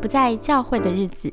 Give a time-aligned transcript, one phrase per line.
[0.00, 1.32] 不在教会的日子。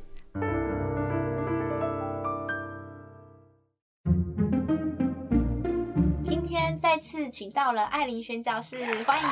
[6.23, 9.25] 今天再次请到了艾琳宣教士，欢迎！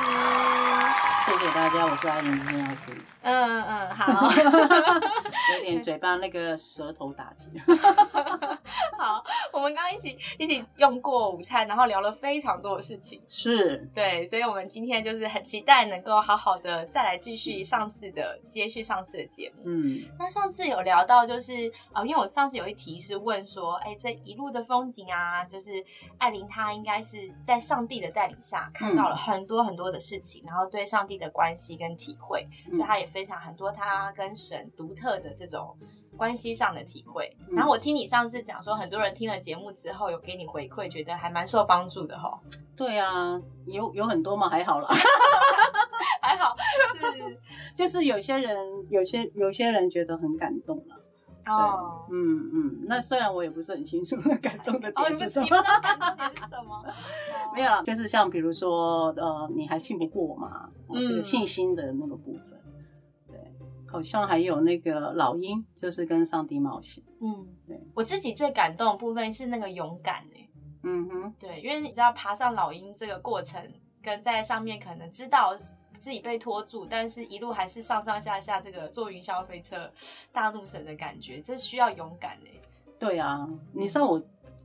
[1.24, 2.92] 谢谢大家，我是艾琳宣教师。
[3.22, 4.30] 嗯嗯，好。
[5.56, 7.48] 有点嘴巴那个舌头打击。
[9.02, 9.20] 好，
[9.52, 13.20] 我们刚刚一起一起用过午餐，然后聊了非常多的事情。
[13.26, 19.62] 是，对，所以我们今天就是很期待能够好好的再来继续上次的接续上次的节目。
[19.64, 25.84] 嗯，那上次有聊到就是啊，因为我上次有一题是问说，哎，这一路的风景啊，就是
[26.18, 35.76] 艾琳她应该是在上帝的带领下看到了很多很多的事情，然后对上帝的关系跟体会，所以她也分享很多她跟神独特的这种。
[36.16, 42.38] 关系上的体会，然后我听你上次讲说，很多人听了节目之后有给你回馈，觉得还蛮受帮助的哈。
[42.76, 44.48] 对啊，有有很多嘛？
[44.48, 44.88] 还好了，
[46.20, 46.54] 还好
[46.96, 47.38] 是，
[47.74, 48.56] 就是有些人，
[48.90, 50.96] 有些有些人觉得很感动了。
[51.44, 56.84] 哦，嗯嗯，那虽然我也不是很清楚那感动的点是什么，点是什么？
[57.54, 60.68] 没有了，就是像比如说，呃，你还信不过我吗？
[60.94, 62.56] 这个信心的那个部分。
[63.92, 67.04] 好像还有那个老鹰，就是跟上帝冒险。
[67.20, 70.48] 嗯，对我自己最感动的部分是那个勇敢哎。
[70.82, 73.62] 嗯哼，对，因为你知道爬上老鹰这个过程，
[74.02, 75.54] 跟在上面可能知道
[75.98, 79.92] 自己被拖住，但是一路还是上上下下这个坐云霄飞车
[80.32, 82.50] 大怒神的感觉，这需要勇敢哎。
[82.98, 84.22] 对啊，你知道我，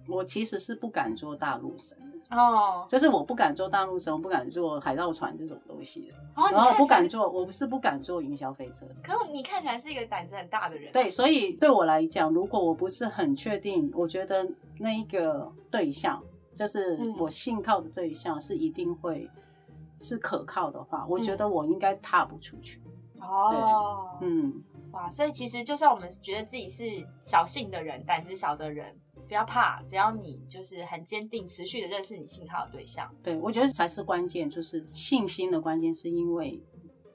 [0.08, 1.98] 我其实是不敢做大陆神。
[2.30, 6.14] 哦，就是我不敢坐大陆神，我不敢坐海盗船这种东西的。
[6.36, 8.86] 哦，然后不敢坐，我不是不敢坐云霄飞车。
[9.02, 10.92] 可你看起来是一个胆子很大的人。
[10.92, 14.46] 对，所以对我来讲，如果我不是很确定，我觉得
[14.78, 16.22] 那一个对象，
[16.58, 19.30] 就是我信靠的对象，是一定会
[20.02, 22.82] 是可靠的话，我觉得我应该踏不出去。
[23.22, 24.62] 哦，嗯，
[24.92, 26.84] 哇，所以其实就算我们觉得自己是
[27.24, 28.94] 小性的人，胆子小的人。
[29.28, 33.14] 不要怕，只要你就是很坚定、持续的认识你信靠的对象。
[33.22, 36.64] 对，我觉得才是关键，就是信心的关键，是因为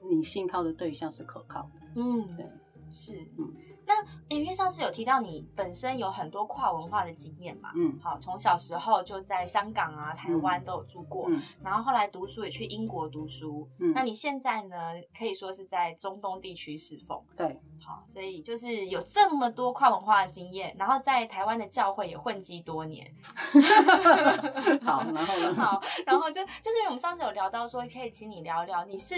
[0.09, 1.87] 你信靠的对象是可靠的。
[1.95, 2.45] 嗯，对，
[2.91, 3.53] 是，嗯。
[3.85, 3.93] 那
[4.29, 11.29] 因为上次有提到你本身有很多跨文化的经验嘛，嗯，好，从小时候就在香港啊、台湾都有住过，
[11.61, 23.05] 然后后来读书也去英国读书，嗯，那你现在呢，可以说是在中东地区侍奉，对，好，所以就是有这么多跨文化的经验，然后在台湾的教会也混迹多年
[24.83, 25.53] 好，然后呢？
[25.53, 29.15] 好，然后就就是我们上次有聊到说，可以请你聊聊，你是。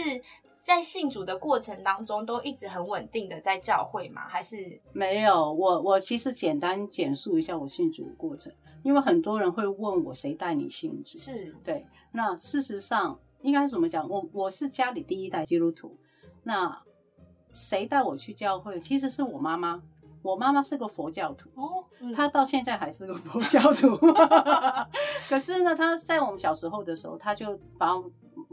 [0.58, 4.28] 在信主的过程当中，都一直很稳定的在教会吗？
[4.28, 5.54] 还是没有？
[5.54, 8.52] 我我其实简单简述一下我信主的过程，
[8.82, 11.20] 因为很多人会问我谁带你信主？
[11.20, 11.86] 是对。
[12.14, 14.10] 那事实上应该怎么讲？
[14.10, 15.96] 我我是家里第一代基督徒。
[16.42, 16.82] 那
[17.56, 18.80] 谁带我去教会？
[18.80, 19.82] 其实是我妈妈。
[20.22, 21.86] 我妈妈是个佛教徒哦，
[22.16, 23.96] 她到现在还是个佛教徒。
[25.30, 27.94] 可是呢，她在我们小时候的时候，她就把。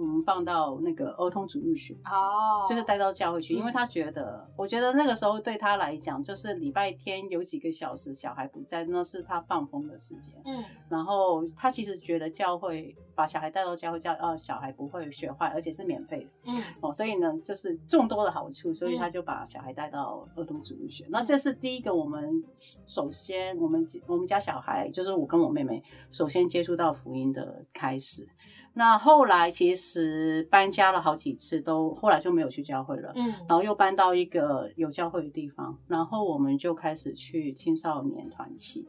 [0.02, 10.34] 嗯，放到那个儿童主日学哦，就是带到教会去，因为他觉得，我觉得那个时候对他来讲，就是礼拜天有几个小时小孩不在，那是他放风的时间。
[10.44, 16.30] 嗯，然后他其实觉得教会把小孩带到教会教，呃，小孩不会学坏，而且是免费的。
[16.48, 21.06] 嗯，哦，所以呢，就是众多的好处，所以他就把小孩带到儿童主日学。
[21.10, 22.42] 那这是第一个，我们
[22.86, 25.80] 首先我们我们家小孩，就是我跟我妹妹
[26.10, 28.26] 首先接触到福音的开始。
[28.74, 33.12] 那后来其实搬家了好几次，都后来就没有去教会了。
[33.14, 38.88] 嗯，然后又搬到一个有教会的地方，然后我们就开始去青少年团契。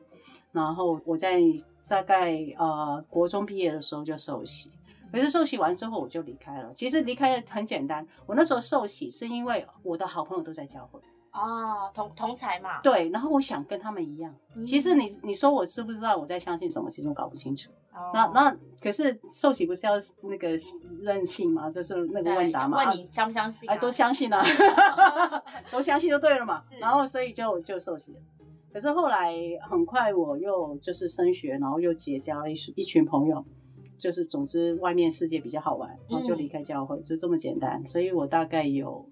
[0.54, 1.42] 然后我在
[1.90, 4.72] 大概呃国中毕业的时候就受洗，
[5.12, 6.72] 可是受洗完之后我就离开了。
[6.74, 11.00] 其实离开很简单，我那时候受洗是因为我的好朋友都在教会。
[11.34, 14.34] 啊，同同才嘛，对，然后我想跟他们一样。
[14.64, 16.88] 其实你你说我知不知道我在相信什么？
[16.88, 17.72] 其实我搞不清楚。
[18.14, 20.50] 那那可是受洗不是要那个
[21.02, 21.70] 任性吗？
[21.72, 22.78] 就是那个问答嘛。
[22.86, 23.68] 问你相不相信？
[23.68, 24.44] 哎，都相信啊，
[25.72, 26.62] 都相信就对了嘛。
[26.80, 28.20] 然后所以就就受洗了。
[28.72, 29.34] 可是后来
[29.68, 33.44] 很快我又就是升学，然后又结交了一一群朋友，
[33.98, 37.84] 就是总之外面世界比较好玩，然后就离开教会，就这么简单。
[37.90, 39.10] 所以我大概有。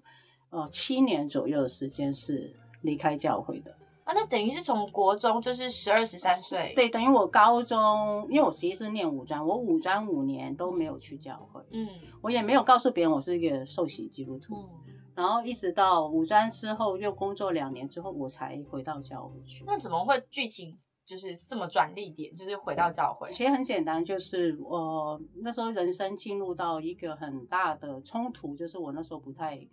[0.52, 11.88] 呃，七年左右的时间是离开教会的啊，那等于是从国中就是十二十三岁，对，等于我高中，因为我实际是念五专，我五专五年都没有去教会，嗯，
[12.20, 14.68] 我也没有告诉别人我是一个受洗基督徒，嗯
[15.14, 19.64] 然后一直到五专之后又工作两年之后，我才回到教会去。
[19.66, 20.76] 那怎么会剧情
[21.06, 23.26] 就是这么转捩点，就是回到教会？
[23.30, 29.66] 其实很简单，就是我那时候人生进入到一个很大的冲突，就是我那时候不太。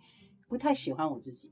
[0.50, 1.48] 不太喜欢我自己，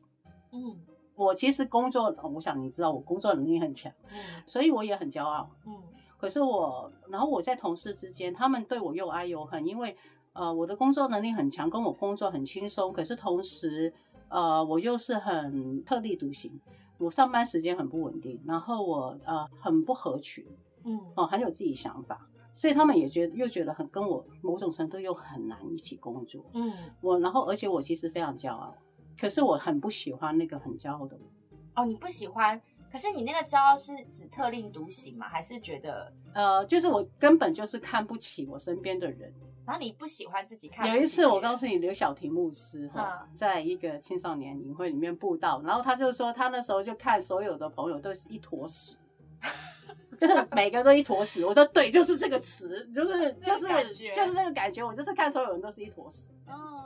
[0.51, 0.77] 嗯，
[1.15, 5.81] 我其实工作，我想你知道我工作能力很强，嗯，所以我也很骄傲，嗯。
[6.17, 9.97] 可是我，然后我在同事之间，他们对我又爱又恨，因为
[10.33, 13.95] 呃我的工作能力很强，跟我工作很轻松，可是同时
[14.29, 16.61] 呃我又是很特立独行，
[16.99, 20.45] 我上班时间很不稳定，然后我呃很不合群，
[20.83, 22.29] 嗯，哦很有自己想法。
[22.53, 26.45] 所以他们也觉得又觉得很跟我某种程度又很难一起工作。
[26.55, 28.75] 嗯，我然后而且我其实非常骄傲，
[29.21, 31.83] 可是我很不喜欢那个很骄傲的我。
[31.83, 32.61] 哦，你不喜欢？
[32.91, 35.29] 可是你那个骄傲是指特立独行吗？
[35.29, 39.33] 还是觉得呃，就是我根本就是看不起我身边的人。
[39.67, 40.89] 然后你不喜欢自己看？
[40.89, 48.97] 有一次我告诉你，刘晓婷牧师哈，在一个青少年营会里面布道，然后他就说他那时候就看所有的朋友都是一坨屎。
[50.19, 53.69] 就是每个都一坨屎，我说对，就是这个词，就是 就是
[54.13, 56.33] 就是这个感觉，我就是看所有人都是一坨屎。
[56.47, 56.78] 哦。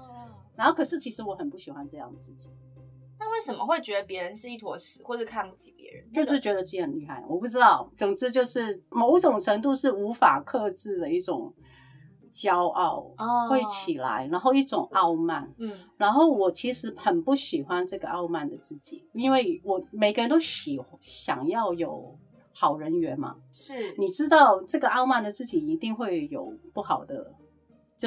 [0.56, 2.50] 然后可是其实我很不喜欢这样自己。
[3.18, 6.12] 那为什么会觉得别人是一坨屎，或者看不起别人？
[6.12, 7.90] 就是觉得自己很厉害，我不知道。
[7.96, 11.52] 总之就是某种程度是无法克制的一种
[12.32, 13.12] 骄傲
[13.48, 15.52] 会起来，然后一种傲慢。
[15.58, 15.78] 嗯。
[15.96, 22.18] 然后我其实很不喜欢这个傲慢的自己，因为我每个人都喜想要有。
[22.54, 27.34] 好人缘嘛，是你知道这个傲慢的自己一定会有不好的，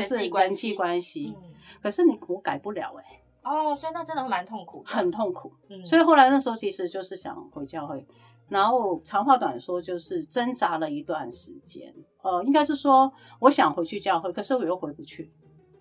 [0.02, 1.34] 就是人际关系。
[1.82, 3.22] 可是你我改不了哎。
[3.44, 5.54] 哦，所以那真的会蛮痛苦，很痛苦。
[5.70, 8.06] 嗯，所以后来那时候其实就是想回教会，
[8.50, 11.94] 然后长话短说就是挣扎了一段时间。
[12.24, 15.32] 呃，应该是说我想回去教会，可是我又回不去。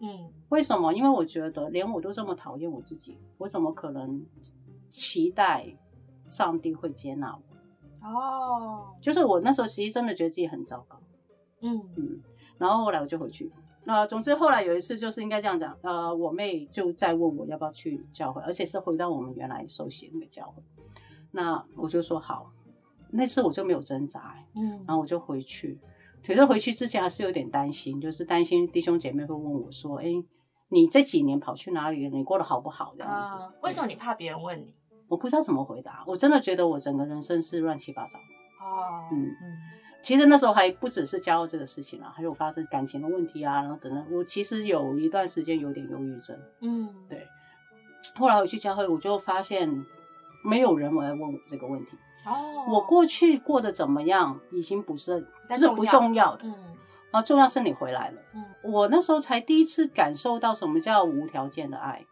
[0.00, 0.92] 嗯，为什么？
[0.92, 4.22] 因为我觉得连我都这么讨厌我自己，我怎么可能
[4.90, 5.74] 期待
[6.28, 8.06] 上帝会接纳我？
[8.06, 11.00] 哦，就是我那时候其实真的觉得自己很糟糕，
[11.62, 12.20] 嗯嗯，
[12.58, 13.50] 然后后来我就回去，
[13.84, 20.62] 那总之后来有一次就是应该这样讲，呃，我妹就在问我要不要去教会，而且是回到我们原来熟悉那个教会，
[21.32, 22.50] 那我就说好，
[23.10, 25.78] 那次我就没有挣扎，嗯，然后我就回去，
[26.26, 30.06] 可是回去之前还是有点担心，就是担心弟兄姐妹会问我说，哎，
[30.68, 32.16] 你这几年跑去哪里了？
[32.16, 32.94] 你过得好不好？
[32.96, 34.74] 这样子，为什么你怕别人问你？
[35.06, 38.18] 我不知道怎么回答，我真的觉得我整个人生是乱七八糟。
[38.18, 39.58] 哦，嗯嗯，
[40.04, 44.06] 其实那时候还不只是骄傲这个事情啊，还有发生感情的问题啊，然后等等。
[44.12, 46.38] 我其实有一段时间有点忧郁症。
[46.60, 47.26] 嗯，对。
[48.14, 49.84] 后来我去教会，我就发现
[50.44, 51.96] 没有人来问我这个问题。
[52.26, 55.26] 哦，我过去过得怎么样，已经不是
[55.58, 56.44] 是不重要的。
[56.44, 56.52] 嗯，
[57.10, 58.20] 然后重要是你回来了。
[58.34, 62.04] 嗯，我那时候才第一次感受到什么叫无条件的爱。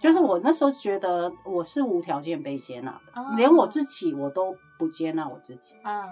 [0.00, 5.74] 就是我那时候觉得我是无条件被接纳的，连我自己我都不接纳我自己。
[5.82, 6.04] 嗯，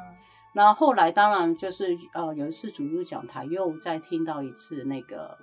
[0.53, 5.37] 然后后来当然就是呃有一次主入讲台又再听到一次那个，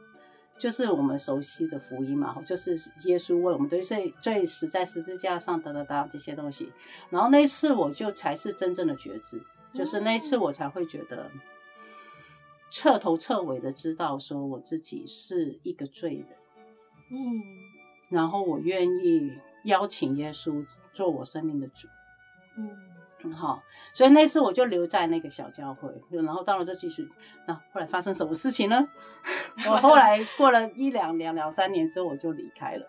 [0.58, 2.76] 就是我们熟悉的福音嘛，就是
[3.06, 3.82] 耶稣为我们最
[4.22, 6.72] 最死在十字架上哒哒哒这些东西。
[7.10, 9.42] 然后那一次我就才是真正的觉知，
[9.74, 11.32] 就是那一次我才会觉得
[12.72, 16.28] 彻头彻尾的知道说我自己是一个罪人。
[17.12, 17.42] 嗯。
[18.10, 19.32] 然后我愿意
[19.66, 21.88] 邀请耶稣做我生命的主，
[22.58, 22.99] 嗯，很
[23.34, 23.62] 好。
[23.94, 27.10] 所以那次我就留在那个小教会，然后到了就继续。
[27.48, 28.88] 那后来发生什么事情呢？
[29.68, 32.86] 我后来过了一两两两三年之后，我就离开了。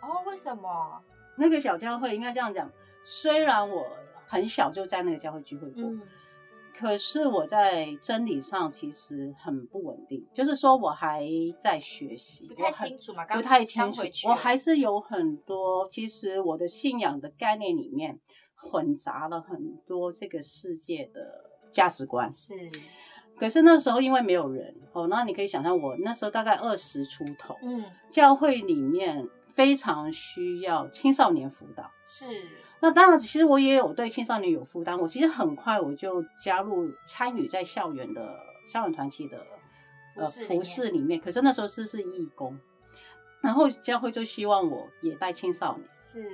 [0.00, 1.00] 哦，为什么？
[1.36, 2.70] 那个小教会应该这样讲，
[3.02, 3.86] 虽然我
[4.26, 5.82] 很小就在那个教会聚会过。
[6.76, 11.24] 可是我在真理上其实很不稳定，就是说我还
[11.56, 14.02] 在学习，不太清楚嘛，不太清楚。
[14.26, 18.18] 我还是有很多，其实我的信仰的概念里面
[18.64, 22.32] 混杂了很多这个世界的价值观。
[22.32, 22.54] 是，
[23.38, 31.90] 可是那时候因为没有人哦，那你可以想象我那时候大概二十出头，嗯，教会里面非常需要青少年辅导。
[32.06, 32.26] 是。
[32.80, 34.98] 那当然，其实我也有对青少年有负担。
[34.98, 39.42] 我其实很快我就加入参与在校园的校园团体的
[40.16, 41.18] 呃服饰里面。
[41.18, 42.58] 可是那时候是是义工，
[43.40, 45.88] 然后教会就希望我也带青少年。
[45.98, 46.30] 是，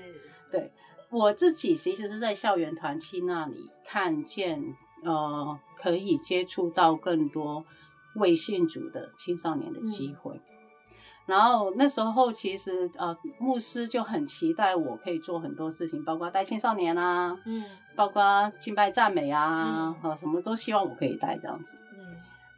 [0.51, 0.73] 对
[1.11, 4.63] 我自己其实是在校园团契那里看见
[5.05, 7.65] 呃可以接触到更多
[8.15, 10.41] 未信主的青少年的机会。
[11.27, 17.65] 然后那时候其实呃，牧师就很期待我可以做很多事情，包括带青少年啊，嗯，
[17.95, 21.79] 包括敬拜赞美啊，啊，什么都希望我可以带这样子。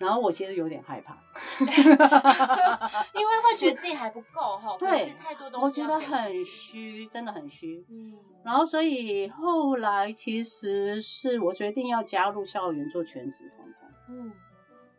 [0.03, 1.17] 嗯，然后我其实有点害怕，
[1.61, 7.85] 因为会觉得自己还不够哈， 对，太多东西，我觉得很虚，真的很虚。
[7.89, 13.91] 嗯，然后所以后来其实是我决定要加入校园做全职童工。
[14.09, 14.33] 嗯。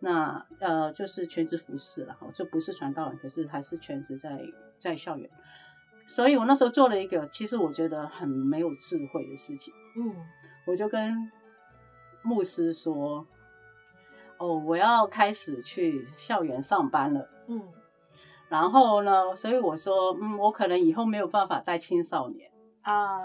[0.06, 4.38] 那呃，就是全职服侍了哈，就不是传道人，可是还是全职在
[4.78, 5.30] 在校园。
[6.06, 9.74] 所以我那时候做了一个，其实我觉得很没有智慧的事情。
[9.96, 10.14] 嗯，
[10.68, 11.32] 我就跟
[12.22, 13.26] 牧师说
[14.44, 17.62] ：“哦，我要开始去校园上班了。”嗯，
[18.50, 23.22] 然后呢，所以我说：“嗯，我可能以后没有办法带青少年啊。”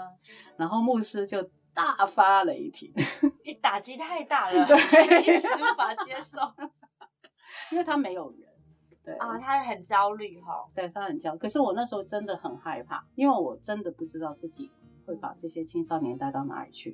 [0.55, 2.93] 然后牧师就大发雷霆，
[3.43, 6.39] 你打击太大了，一时无法接受，
[7.71, 8.47] 因为他没有人。
[9.17, 10.65] 啊，他很焦虑哈。
[10.73, 14.71] 对他很焦，可是我那时候真的很害怕，因为我真的不知道自己
[15.05, 16.91] 会把这些青少年带到哪里去，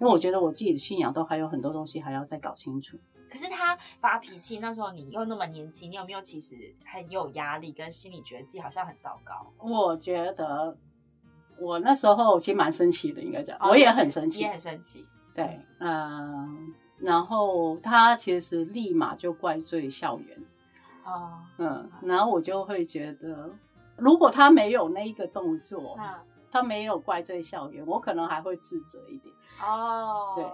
[0.00, 2.98] 因为我觉得我自己的信仰都还有很多东西还要再搞清楚。
[3.30, 9.52] 可是他发脾气那时候，你又那么年轻，你有没有其实很有压力，跟心里觉得自己好像很糟糕？
[9.58, 10.76] 我觉得
[11.58, 15.06] 我那时候其实蛮生气的，应该讲，我也很生气，也很生气。
[15.34, 20.38] 对，嗯，然后他其实立马就怪罪校园。
[21.04, 23.50] 哦，嗯，然后我就会觉得，
[23.96, 25.96] 如果他没有那一个动作，
[26.50, 29.34] 他没有怪罪校园，我可能还会自责一点。
[29.60, 30.44] 哦，对，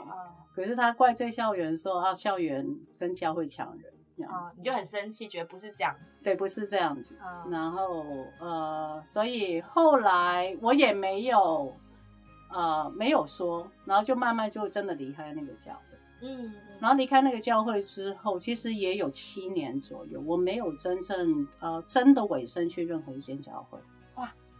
[0.54, 2.66] 可是他怪罪校园说啊，校园
[2.98, 6.18] 跟教会抢人，这样子，你就很生气，觉得不是这样子。
[6.22, 7.18] 对，不是这样子。
[7.50, 8.04] 然后
[8.40, 11.74] 呃，所以后来我也没有
[12.50, 15.98] 呃没有说，然后就慢慢就真的离开那个教会。
[16.22, 23.78] 嗯，然后离开那个教会之后，其实也有七年左右，我没有真正呃真的委身去任何一间教会。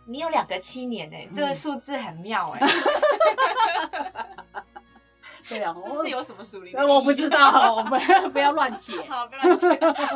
[0.05, 2.61] 哇，你有两个七年哎，这个数字很妙哎。
[5.49, 6.75] 对啊， 是不是有什么属灵？
[6.89, 8.01] 我不知道，我们
[8.33, 9.01] 不要乱解。
[9.03, 9.69] 好，不要乱解。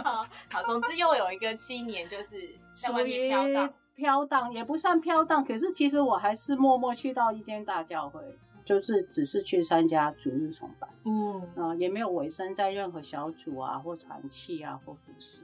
[0.03, 2.37] 好，好，总之又有一个七年，就是
[2.73, 8.21] 属于飘荡，飘荡也不算飘荡，可是其实我还是默默去到一间大教会。
[8.65, 15.43] 就是只是去参加主日崇拜，嗯啊，也没有委身在任何小组啊，或团契啊，或服饰。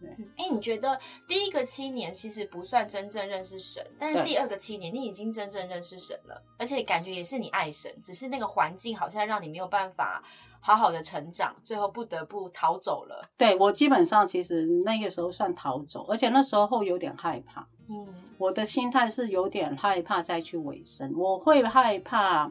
[0.00, 10.22] 对，哎，你觉得第一个七年其实不算真正认识神，但是第二个七年你已经真正认识神了，而且感觉也是你爱神，只是那个环境好像让你没有办法
[10.58, 13.22] 好好的成长，最后不得不逃走了。
[13.36, 17.68] 对我基本上其实那个时候算逃走，而且那时候有点害怕。
[17.88, 18.06] 嗯，
[18.38, 22.50] 我的心态是有点害怕再去尾声，我会害怕，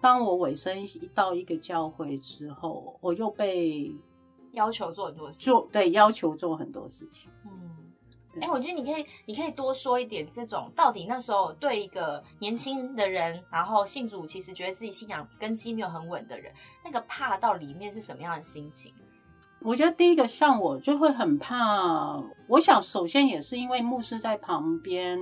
[0.00, 3.90] 当我尾声到一个教会之后，我又被
[4.54, 7.30] 要求做很多事，做对要求做很多事情。
[7.44, 16.52] 嗯，哎，我觉得你可以，你可以多说一点，这种到底那时候对一个年轻的人，然后信主，其实觉得自己信仰根基没有很稳的人，
[16.84, 18.92] 那个怕到里面是什么样的心情？
[19.60, 25.18] 我觉得第一个像我就会很怕，我想首先也是因为牧师在旁边，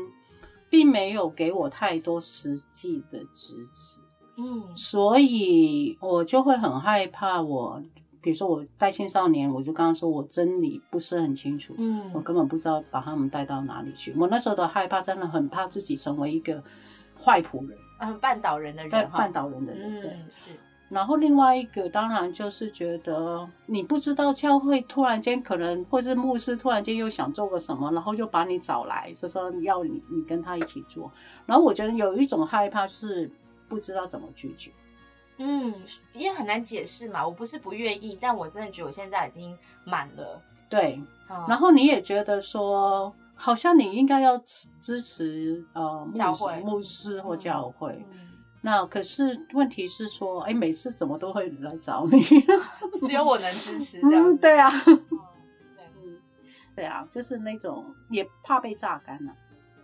[0.68, 4.00] 并没有给我太多实际的支持，
[4.36, 7.40] 嗯，所以我就会很害怕。
[7.40, 7.80] 我
[8.22, 14.14] 比如说我带青少年，我就刚刚说我真理不是很清楚，嗯，我根本不知道把他们带到哪里去。
[14.16, 16.62] 我那时候的害怕真的很怕自己成为一个
[17.20, 20.50] 坏仆人，嗯，绊倒人的人，绊倒人的人，对，是。
[20.88, 31.10] 然后另外一个当然就是觉得你不知道教会突然间可能，或是牧师突然间又想做个什么，然后就把你找来，就说要你你跟他一起做。
[31.46, 33.30] 然后我觉得有一种害怕是
[33.68, 34.70] 不知道怎么拒绝，
[35.38, 35.74] 嗯，
[36.12, 37.26] 也很难解释嘛。
[37.26, 40.40] 我不是不愿意，但我真的觉得我现在已经满了。
[40.68, 41.00] 对，
[41.48, 44.38] 然后你也觉得说，好像你应该要
[44.80, 48.04] 支持呃教会牧师或教会。
[48.64, 52.20] 那可是问题是说，哎，每次怎么都会来找你，
[53.06, 54.36] 只有我能支持 这样。
[54.38, 54.94] 对啊，对，
[56.04, 56.20] 嗯，
[56.76, 59.32] 对啊，就是那种也怕被榨干了，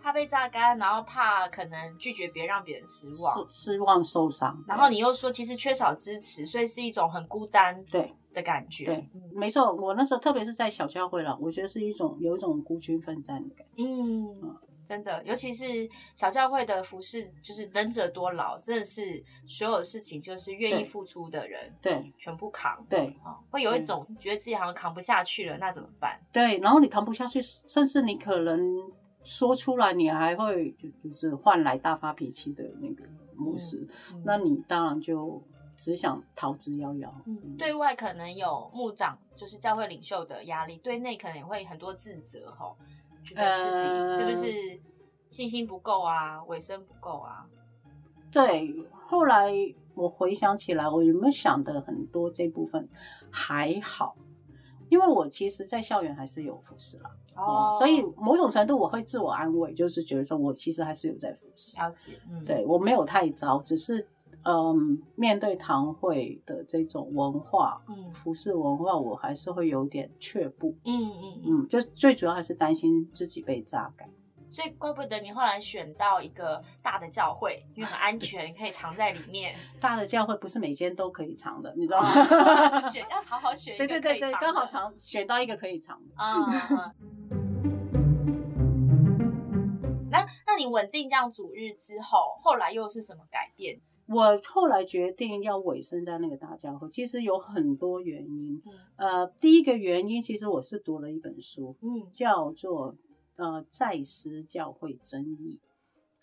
[0.09, 4.63] 怕被榨干，然后怕可能拒绝别人，让别人失望，失望受伤。
[4.67, 8.85] 然后你又说，其实缺少支持，所以是一种很孤单对的感觉。
[8.85, 13.83] 对，没错，我那时候特别是在小教会了，我觉得是一种有一种孤军奋战的感觉。
[13.83, 14.57] 嗯。
[14.85, 23.15] 真的，尤其是小教会的服饰，就是能者多劳，真的是所有事情就是愿意付出的人，对，全部扛，对，
[23.51, 26.19] 会有一种觉得自己好像扛不下去了，那怎么办？
[26.31, 28.59] 对，然后你扛不下去，甚至你可能
[29.23, 33.03] 说出来，你还会就就是换来大发脾气的那个
[33.35, 33.87] 模式，
[34.23, 35.41] 那你当然就
[35.77, 37.09] 只想逃之夭夭。
[37.25, 42.75] 嗯，对外可能有牧长，就是教会领袖的压力，对内可能也会很多自责，吼。
[43.21, 44.79] 觉得自己是不是
[45.29, 47.45] 信心不够啊，尾声不够啊？
[48.31, 48.73] 对，
[49.05, 49.51] 后来
[49.93, 52.87] 我回想起来，我有没有想的很多这部分
[53.29, 54.15] 还好，
[54.89, 64.07] 因为我其实，在校园还是有服侍啦，哦，所以某种程度我会自我安慰，就是觉得说我其实还是有在服侍，了解，嗯，对我没有太糟，只是。
[64.43, 70.73] 嗯，面对堂会的这种文化，嗯，服饰文化，我还是会有点却步。
[70.85, 74.09] 嗯嗯嗯，就最主要还是担心自己被榨干。
[74.51, 79.55] 所以怪不得你后来选到一个大的教会，因为很安全，可以藏在里面。
[79.79, 82.89] 大的教会不是每间都可以藏的，你知道吗？
[82.89, 83.77] 选要好好选。
[83.77, 86.15] 对对对对，刚好藏选到一个可以藏的。
[86.15, 86.93] 啊。
[90.09, 93.79] 那那你稳定这样主日之后，后来又是什么改变？
[94.07, 98.59] 我后来决定要委身在那个大教会，其实有很多原因。
[98.95, 102.95] 呃，第一个原因，其实我是读了一本书，嗯，叫做。
[103.39, 105.57] 呃，在师教会争议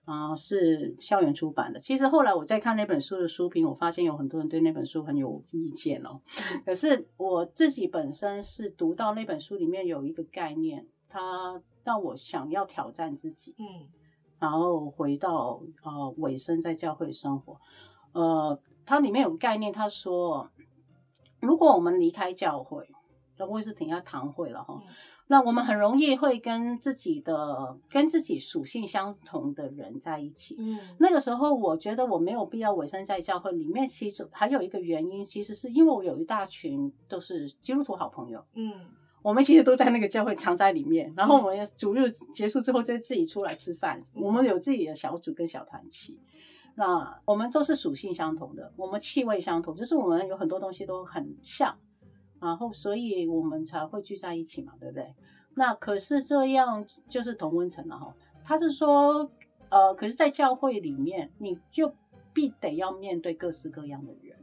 [0.04, 1.80] 啊，是校园出版的。
[1.80, 6.20] 其实后来我在看那本书的书评，我发现有很多人对那本书很有意见哦。
[6.66, 13.88] 可是我自己本身是读到那本书里面有一个概念，它让我想要挑战自己，嗯，
[14.38, 17.58] 然后回到呃尾声在教会生活。
[18.12, 20.50] 呃，它里面有概念，他说，
[21.40, 22.86] 如果我们离开教会，
[23.38, 24.82] 那不会是停下堂会了哈。
[25.28, 30.54] 那我们很容易会跟自己的、跟自己属性相同的人在一起。
[30.58, 33.88] 嗯，那个时候我觉得我没有必要委身在教会里面。
[33.88, 38.44] 其实还有一个原因，其实是因为我有一大群都是基督徒好朋友。
[38.54, 38.72] 嗯，
[39.22, 41.12] 我们其实都在那个教会藏在里面。
[41.16, 44.00] 然后我们主日结束之后就自己出来吃饭。
[44.14, 46.20] 我们有自己的小组跟小团体。
[46.76, 51.76] 那我们都是属性相同的，我们气味相同，就是我们有很多东西都很像。
[52.40, 55.14] 然后，所以我们才会聚在一起嘛，对不对？
[55.54, 58.14] 那可是这样就是同温层了哈。
[58.44, 59.30] 他是说，
[59.70, 61.92] 呃，可是，在教会里面，你就
[62.32, 64.36] 必得要面对各式各样的人，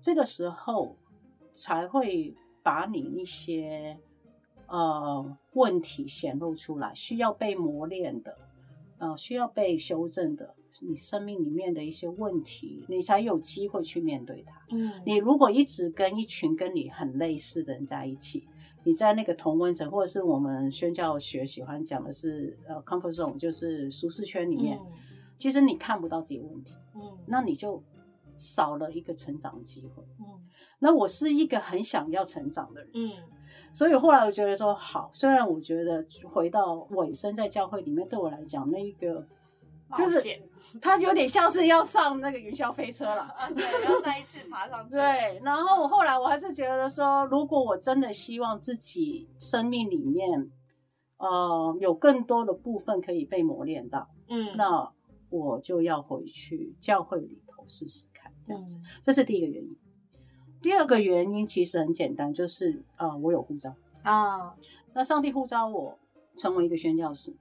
[0.00, 0.96] 这个时候
[1.52, 3.96] 才会把你一些
[4.66, 8.36] 呃问题显露出来，需要被磨练的，
[8.98, 10.54] 呃，需要被修正的。
[10.80, 14.52] 你生命里面的一些问题，你才有机会去面对它。
[14.70, 18.48] 嗯，你如果一直跟一群跟你很类似的人在一起，
[18.84, 24.80] 你在那个同温层，或者是我们宣教学喜欢讲的是呃 comfort zone，就是舒适圈里面，
[25.36, 26.74] 其实你看不到自己问题。
[26.94, 27.82] 嗯，那你就
[28.36, 30.02] 少了一个成长机会。
[30.18, 30.26] 嗯，
[30.78, 32.90] 那我是一个很想要成长的人。
[32.94, 33.10] 嗯，
[33.72, 39.26] 所以后来我觉得说好，虽然我觉得回到尾声在教会里面，对我来讲那一个。
[39.96, 40.42] 就是
[40.80, 44.94] 他有点像是要上那个云霄飞车了，对，要再一次爬上去。
[44.94, 50.50] 对，然后后来我还是觉得说，如果我真的希望自己生命里面，
[51.18, 54.90] 呃，有更多的部分可以被磨练到，嗯，那
[55.30, 58.78] 我就要回去教会里头试试看，这样子。
[59.02, 59.76] 这是第一个原因。
[60.60, 63.74] 第二个原因其实很简单，就是呃，我有护照
[64.04, 64.54] 啊，
[64.94, 65.98] 那上帝呼召我
[66.36, 67.36] 成为一个宣教士。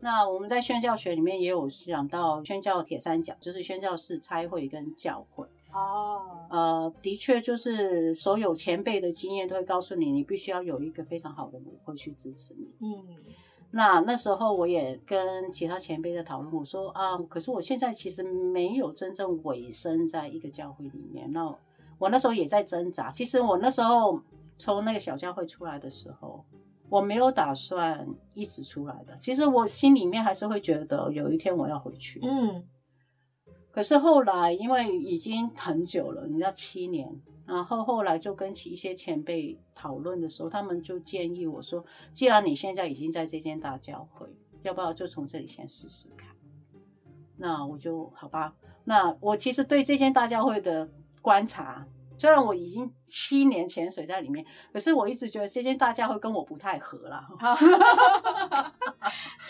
[0.00, 5.46] 那我们在宣教学里面也有讲到宣教铁三角，就是宣教士、差会跟教会。
[5.72, 12.68] 哦，呃，的确就是所有前辈的经验都会告诉你，你必须要有一个非常好的母会去支持你。
[12.80, 13.04] 嗯，
[13.72, 21.32] 那那时候我也跟其他前辈在讨论，我说啊，可是我现在其实没有真正委身在一个教会里面。
[21.32, 21.52] 那
[21.98, 23.10] 我那时候也在挣扎。
[23.10, 24.20] 其实我那时候
[24.58, 26.44] 从那个小教会出来的时候。
[26.88, 32.20] 我没有打算一直出来的，其实我心里面还是会觉得有一天我要回去。
[32.22, 32.64] 嗯，
[33.70, 44.26] 可是后来因为已经很久了，你知道七年，然后后来就跟其一些前辈讨论的时候，他们就建议我说，既然你现在已经在这间大教会，
[44.62, 46.28] 要不要就从这里先试试看？
[47.36, 48.54] 那我就好吧。
[48.84, 50.88] 那我其实对这间大教会的
[51.20, 51.86] 观察。
[52.18, 57.26] 虽然我已经七年潜水在里面，可是我一直觉得这些大教会跟我不太合了。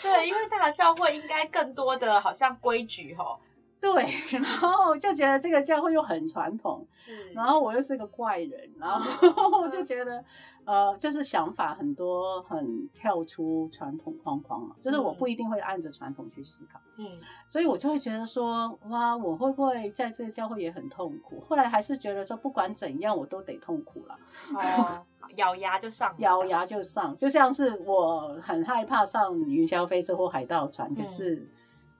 [0.01, 3.37] 对，因为大教会应该更多的好像规矩哈。
[3.81, 4.03] 对，
[4.39, 10.23] 然后就觉得这个教会又很传统，是，然后我又是个怪人，然后 我就觉得，
[10.65, 21.39] 呃，就是想法很多，很跳出传统框框嘛，就是我不一定会按着传统去思考，嗯，所以我就会觉得说，哇，我会不会在这个教会也很痛苦？
[21.47, 24.17] 后来还是觉得说，不管怎样，我都得痛苦了，
[24.55, 25.05] 哦，
[25.37, 31.47] 咬牙就上，咬牙就上，就像是我很害怕上云霄飞车或海盗船，可是。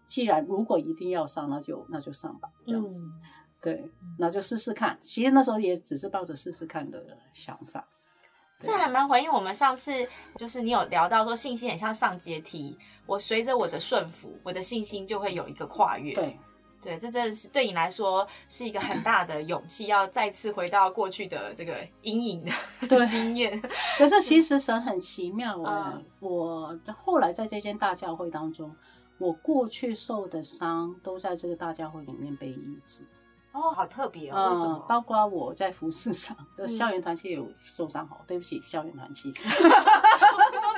[0.08, 3.04] 既然如果一定要上，那就那就上吧，这样子，
[3.62, 4.98] 对，那就试试看。
[5.04, 7.86] 其实那时候也只是抱着试试看的想法。
[8.60, 9.92] 这还蛮回应我们上次，
[10.36, 16.16] 就是你有聊到说信心很像上阶梯，我随着我的顺服，我的信心就会有一个跨越。
[16.16, 16.40] 对，
[16.82, 22.44] 对，这真的是对你来说是一个很大的勇气，要再次回到过去的这个阴影
[22.88, 23.62] 的经验。
[24.00, 28.74] 可是其实神很奇妙啊，我后来在这间大教会当中。
[29.18, 33.04] 我过去受的伤都在这个大家会里面被医治。
[33.52, 34.50] 哦，好特别哦。
[34.52, 34.78] 为什么？
[34.88, 36.38] 包括我在服饰上，
[36.70, 39.32] 校园团契有受伤好，对不起，校园团契。
[39.32, 39.42] 都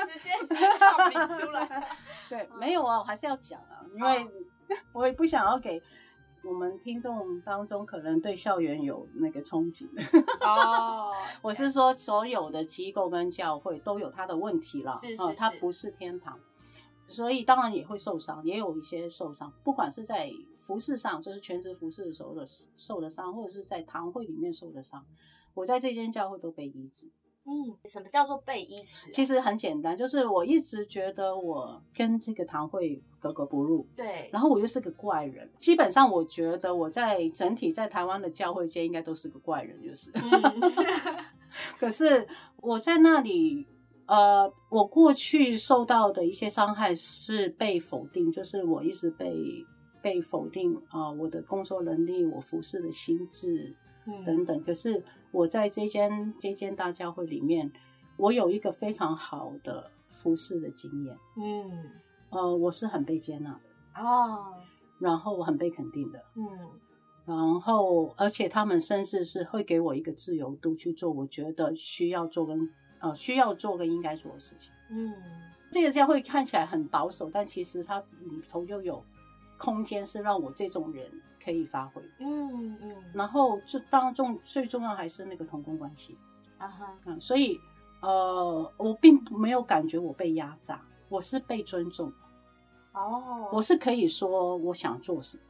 [0.08, 0.32] 直接
[0.78, 1.89] 唱名出来。
[2.30, 4.28] 对，没有啊，我还是要讲啊，因为
[4.93, 5.82] 我也不想要给
[6.41, 9.86] 我们听众当中可能对校园有那个憧憬。
[10.39, 16.39] 哦，我是说所有的机构跟教会都有它的问题了，是是，它不是天堂。
[17.10, 22.45] 所以当然也会受伤，也有一些受伤，不管是在服饰上，就是全职服饰的时候的
[22.78, 25.04] 受的伤，或者是在堂会里面受的伤，
[25.56, 27.10] 我在这间教会都被医治。
[27.45, 29.12] 嗯，什么叫做被医治？
[29.12, 33.88] 其实很简单，就是我一直觉得我跟这个堂会格格不入。
[33.95, 40.12] 对，然后我又是个怪人，基本上我觉得我在整体在台湾的教会界应该都是个怪人，就是。
[41.80, 43.65] 可是我在那里。
[44.10, 49.63] 呃，我过去受到的一些伤害是被否定，就是我一直被
[50.02, 53.76] 被否定啊，我的工作能力，我服侍的心智
[54.26, 54.63] 等等。
[54.63, 57.72] 可是我在这间这间大教会里面，
[58.17, 61.15] 我有一个非常好的服侍的经验。
[61.38, 61.91] 嗯，
[62.32, 64.39] 呃，我是很被接纳的啊，
[64.98, 66.19] 然后我很被肯定的。
[66.36, 66.48] 嗯，
[67.28, 72.67] 然后而且他们甚至是会给我一个自由度去做我觉得需要做跟。
[73.00, 74.72] 呃，需要做跟应该做的事情。
[74.90, 75.14] 嗯，
[75.72, 79.04] 这个教会看起来很保守，但其实它里头又有
[79.58, 81.10] 空间，是让我这种人
[81.44, 82.02] 可以发挥。
[82.20, 82.96] 嗯嗯。
[83.14, 86.18] 然后就当中最重要还是那个同工关系。
[86.58, 86.98] 啊哈。
[87.06, 87.60] 嗯，所以
[88.02, 92.12] 呃，我并没有感觉我被压榨，我是被尊重。
[92.94, 93.50] 哦。
[93.52, 95.44] 我是可以说我想做什么。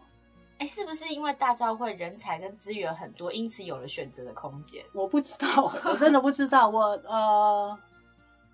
[0.60, 4.84] 哎，是不是因为大教会人才跟资源很多，因此有了选择的空间？
[4.94, 6.68] 我不知道， 我真的不知道。
[6.70, 7.80] 我呃，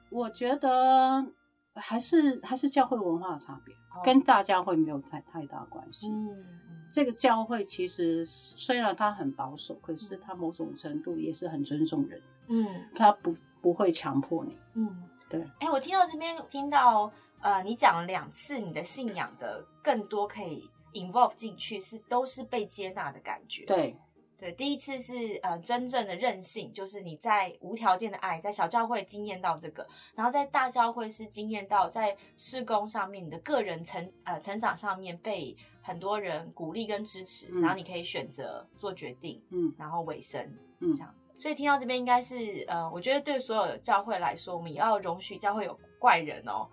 [0.10, 1.26] 我觉得
[1.74, 6.08] 还是还是教会文化的差别，跟大教会没有太太大关系。
[6.12, 6.46] 嗯，
[6.92, 12.22] 这个教会其实虽然它很保守，可是它某种程度也是很尊重人。
[12.48, 14.56] 嗯，他不不会强迫你。
[14.76, 15.44] 嗯，对。
[15.60, 20.70] 哎，我听到这边听到呃，你讲了两次你的信仰的更多可以。
[20.96, 23.66] Involve 进去是都是被接纳的感觉。
[23.66, 23.96] 对
[24.38, 40.44] 对，第一次是呃真正的任性，就是你在无条件的爱，在小教会经验到这个，然后在大教会是经验到在施工上面你的个人成呃成长上面被很多人鼓励跟支持，然后你可以选择做决定，嗯，然后尾声，
[40.82, 41.42] 嗯，这样子。
[41.42, 46.68] 所以听到这边应该是呃，我觉得对所有的教会来说，我们也要容许教会有怪人哦。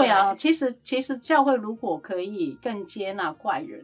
[0.00, 3.82] 对啊，其实其实教会如果可以更接纳怪人，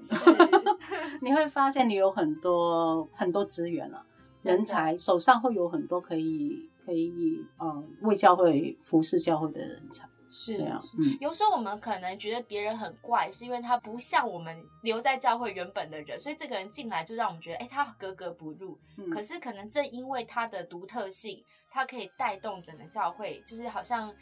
[1.23, 4.05] 你会发现你有很多很多资源了，
[4.43, 10.09] 人才手上会有很多可以可以呃为教会服侍教会的人才。
[10.33, 10.79] 是啊，
[11.21, 18.79] 有时候我们可能觉得别人很怪，是因为他不像我们留在教会原本的人，所以这个人进来就让我们觉得哎他格格不入。
[19.13, 24.13] 可是可能正因为他的独特性，他可以带动整个教会，就是好像。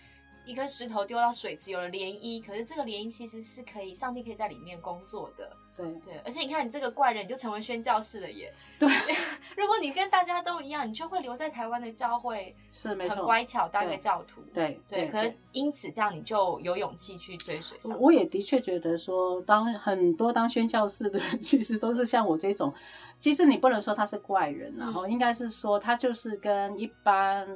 [0.48, 5.52] 一颗石头丢到水池有了涟漪，可是这个涟漪其实是可以，上帝可以在里面工作的。
[5.76, 8.52] 对对，而且你看你这个怪人，你就成为宣教士了耶。
[8.78, 8.88] 对，
[9.58, 14.40] 如果你跟大家都一样，你就会留在台湾的教会，是没错，很乖巧当一个教徒。
[14.54, 17.78] 对对，可是因此这样你就有勇气去追随。
[18.00, 22.72] 我也的确觉得说，当很多当宣教士的人， 其实都是像我这种，
[23.20, 27.46] 其实你不能说他是怪人，然后应该是说他就是跟一般。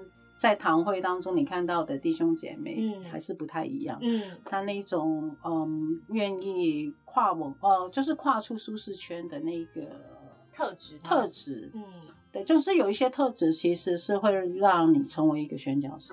[0.42, 3.96] 在堂会当中，你看到的弟兄姐妹，嗯，还是不太一样。
[4.02, 9.82] 嗯，他那种，嗯，愿意跨文，呃，就是跨出舒适圈的那个
[10.52, 11.84] 特质，特质，嗯，
[12.32, 16.12] 对，就是有一些特质，其实是会让你成为一个宣教士。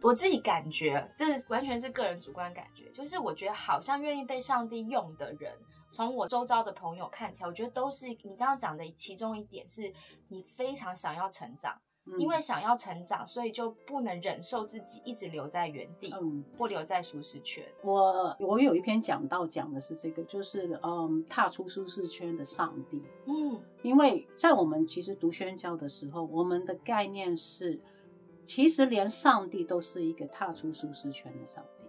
[0.00, 5.52] 我自己感觉，这完全是个人主观感觉，就是我觉得好像愿意被上帝用的人，
[5.90, 9.92] 从我周遭的朋友看起来，我觉得都是你刚刚讲的其中一点，是
[10.28, 11.76] 你非常想要成长。
[12.18, 17.64] 因为想要成长，所以就不能忍受自己一直留在原地，嗯，或留在舒适圈。
[17.82, 27.80] 我我有一篇讲到讲的是这个，就是嗯，踏出舒适圈的上帝，嗯，因为在我们其实读宣教的时候，我们的概念是，
[28.44, 31.84] 其实连上帝都是一个踏出舒适圈的上帝，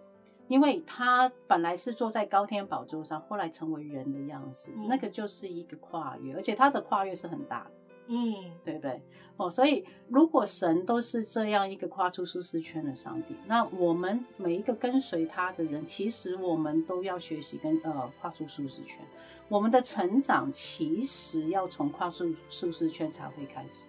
[0.47, 7.71] 因为他本来是坐在高天宝座上，后来成为人的样子，那个就是一个跨越，而且他的跨越是很大的。
[8.13, 9.02] 嗯，对不对？
[9.38, 19.00] 哦，所以如果神都是这样一个跨出舒适圈的上帝，那我们每一个跟随他的人，其实我们都要学习跟呃跨出舒适圈。
[19.47, 23.88] 我们的成长其实要从跨出舒适圈才会开始。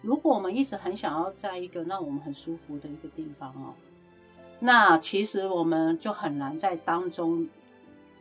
[0.00, 3.74] 如果我们一直很想要在一个让我们很舒服的一个地方哦，
[4.60, 7.48] 那其实我们就很难在当中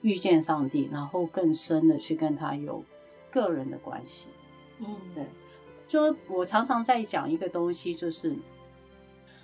[0.01, 2.83] 遇见上帝，然后更深的去跟他有。
[3.31, 4.27] 个人的关系。
[4.85, 5.25] 嗯，对。
[5.87, 8.35] 就我常常在讲一个东西，就是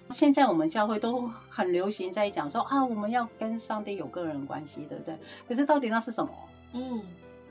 [0.10, 5.16] 现在我们教会都很流行在讲说啊，我们要跟上帝有个人关系，对不对？
[5.48, 6.32] 可是到底那是什么？
[6.74, 7.02] 嗯，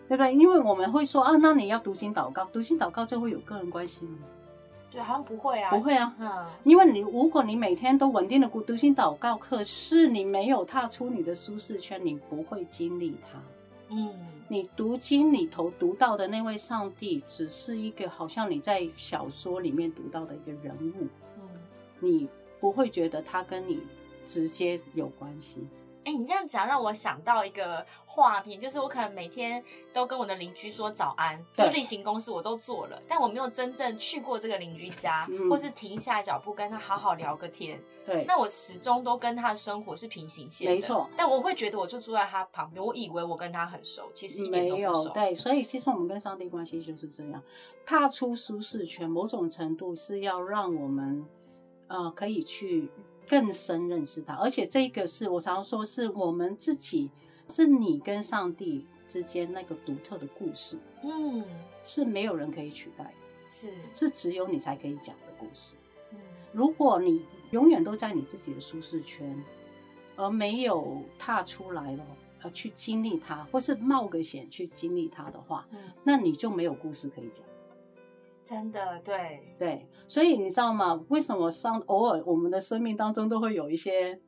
[0.09, 0.35] 对不对？
[0.35, 4.19] 因为我们会说啊，那你要读经祷告，读经祷告就会有个人关系吗？
[4.91, 6.17] 对，好像不会啊，不会啊。
[6.19, 13.39] 嗯，因为你如果你每天都稳定的读读经祷告，可是你没有踏出你的舒适圈，你不会经历它。
[13.91, 14.15] 嗯，
[14.49, 21.07] 你读经里头读到的那位上帝，只是一个好像你在小说里面读到的一个人物。
[21.37, 21.49] 嗯，
[22.01, 22.29] 你
[22.61, 23.81] 不会觉得他跟你
[24.27, 25.67] 直接有关系。
[26.09, 37.79] 哎，你这样讲让我想到一个画面，就是我可能每天都跟我的邻居说早安，就例行公事我都做了，但我没有真正去过这个邻居家，或是停下脚步跟他好好聊个天。
[38.07, 41.07] 对，那我始终都跟他的生活是平行线，没错。
[41.15, 45.09] 但我会觉得我就住在他旁边，我以为我跟他很熟，其实没有。
[45.11, 47.43] 对，所以其实我们跟上帝关系就是这样，
[47.85, 51.23] 踏出舒适圈，某种程度是要让我们
[51.89, 52.91] 呃可以去。
[53.29, 57.11] 更深认识他，而且这个是我常说，是我们自己，
[57.49, 61.45] 是你跟上帝之间那个独特的故事，嗯，
[61.85, 63.13] 是没有人可以取代的，
[63.49, 65.77] 是是只有你才可以讲的故事。
[66.13, 66.19] 嗯，
[66.53, 69.45] 如果你永远都在你自己的舒适圈，
[70.17, 72.07] 而没有踏出来了，
[72.43, 77.45] 呃，去经历它，或是冒个险去经历它的话，嗯，那你就没有故事可以讲。
[78.49, 81.05] 真的，对对，所以你知道吗？
[81.09, 84.19] 为什么上偶尔我们的生命当中都会有一些。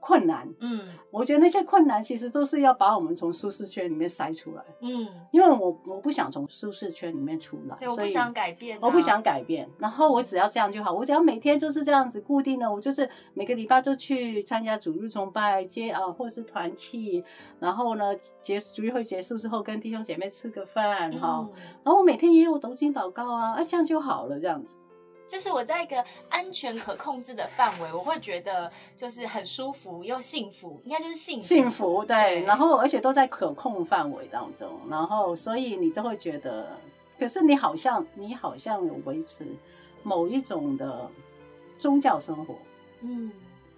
[0.00, 17.22] 困难，嗯，我觉得那些困难其实都是要把我们从舒适圈里面筛出来，嗯，因为我我不想从舒适圈里面出来，对，我不想改变，我不想改变，然后我只要这样就好，我只要每天就是这样子固定的，我就是每个礼拜就去参加主日崇拜，接啊或是团契，
[17.58, 21.46] 然后呢结主日会结束之后跟弟兄姐妹吃个饭哈，
[21.84, 24.76] 然后我每天也有读经祷告啊，啊这样就好了，这样子。
[25.30, 31.46] 就是我在一个安全可控制的范围，我会觉得就是很舒服又幸福，应该就是幸福。
[31.46, 36.76] 幸福对，然后而且都在可控范围当中，然后所以你就会觉得，
[37.16, 39.46] 可是你好像你好像有维持
[40.02, 41.08] 某一种的
[41.78, 42.56] 宗教生活，
[43.02, 43.30] 嗯，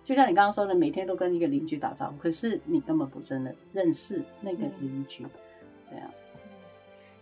[0.03, 5.27] 就像你刚刚说的，每天都跟一个邻居打招呼，可是你根本不真的认识那个邻居，
[5.91, 6.11] 对啊。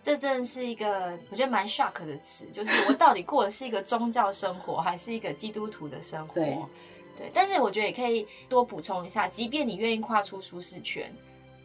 [0.02, 6.34] 这真的是一个我觉得蛮 shock 的词，就是我到底过的是一个宗教生活， 还是一个基督徒的生活？
[6.34, 11.12] 对，但是我觉得也可以多补充一下，即便你愿意跨出舒适圈。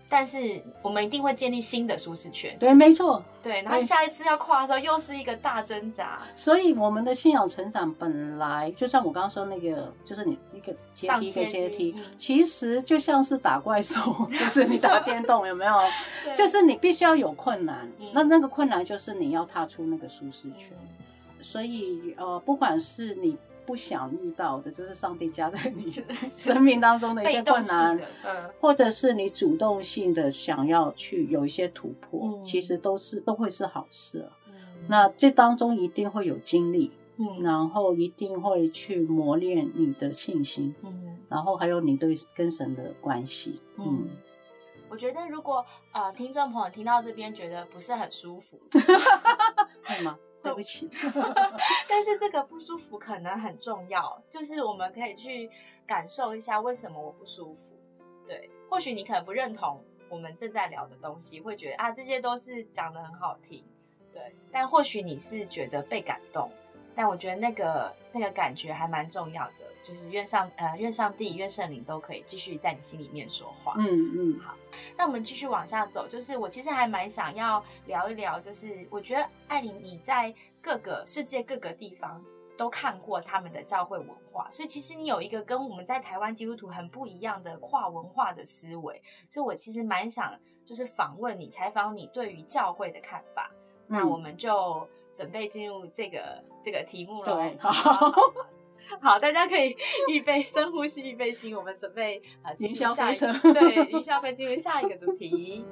[0.08, 3.63] 但是我们一定会建立新的舒适圈，对，没错，对。
[3.63, 6.21] 然后下一次要跨的时候，又是一个大挣扎。
[6.36, 13.99] 所以我们的信仰成长本来就像我刚刚说那个，就是你一个阶梯一个阶梯，其实就像是打怪兽，
[14.32, 15.73] 就是你打 电动有没有？
[16.36, 20.71] 就是你必须要有困难，那那个困难就是你要踏出那个舒适圈。
[21.41, 23.38] 所以呃，不管是你。
[23.67, 25.91] 不想遇到的，就是上帝加在你
[26.30, 34.30] 生命当中的一些困难，嗯，或者是你主动性的想要去有一些突破，其实都是都会是好事。
[34.88, 44.08] 那这当中一定会有经历，嗯，然后一定会去磨练你的信心，嗯，然后还有你对跟神的关系，嗯。
[44.88, 48.58] 我觉得如果呃听众朋友听到这边觉得不是很舒服，
[49.84, 50.17] 会吗？
[50.43, 50.88] 对不起，
[51.89, 55.49] 但是这个不舒服可能很重要，就是我们可以去
[55.88, 57.75] 感受一下为什么我不舒服。
[58.28, 63.63] 对，或许你可能不认同我们正在聊的东西，会觉得啊这些都是讲的很好听，
[64.13, 64.36] 对。
[64.51, 66.49] 但或许你是觉得被感动，
[66.95, 73.75] 但我觉得那个那个感觉还蛮重要的，就是愿上呃愿上帝愿圣灵都可以继续在你心里面说话。
[73.77, 74.55] 嗯嗯，好。
[74.97, 82.23] 那我们继续往下走，就是我其实还蛮想要聊一聊，就是我觉得艾琳你在各个世界各个地方
[82.58, 90.34] 都看过他们的教会文化，所以其实你有一个跟我们在台湾基督徒很不一样的跨文化的思维，所以我其实蛮想
[90.65, 93.51] 就是访问你，采访你对于教会的看法。
[93.88, 97.51] 那我们就准备进入这个这个题目了。
[97.58, 98.12] 好。
[99.01, 99.75] 好，大家可以
[100.10, 101.58] 预备深呼吸，预备心。
[101.58, 105.65] 我们准备啊，进入下一个对，云霄飞进入下一个主题。